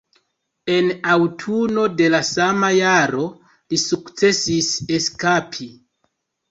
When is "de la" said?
1.99-2.23